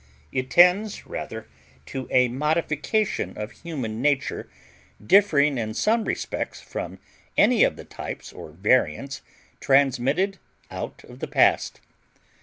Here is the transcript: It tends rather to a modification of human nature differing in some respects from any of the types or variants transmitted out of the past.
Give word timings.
It 0.31 0.49
tends 0.49 1.05
rather 1.05 1.47
to 1.85 2.07
a 2.09 2.27
modification 2.27 3.37
of 3.37 3.51
human 3.61 4.01
nature 4.01 4.49
differing 5.05 5.59
in 5.59 5.75
some 5.75 6.05
respects 6.05 6.59
from 6.59 6.97
any 7.37 7.63
of 7.63 7.75
the 7.75 7.85
types 7.85 8.33
or 8.33 8.49
variants 8.49 9.21
transmitted 9.59 10.39
out 10.71 11.03
of 11.03 11.19
the 11.19 11.27
past. 11.27 11.81